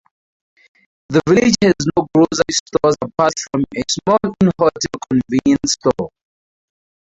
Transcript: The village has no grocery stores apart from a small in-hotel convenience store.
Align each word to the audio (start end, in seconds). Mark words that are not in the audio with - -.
The 1.09 1.21
village 1.27 1.53
has 1.61 1.75
no 1.95 2.07
grocery 2.15 2.43
stores 2.51 2.95
apart 3.03 3.33
from 3.51 3.63
a 3.77 3.83
small 3.87 4.17
in-hotel 4.41 4.99
convenience 5.11 5.73
store. 5.79 6.09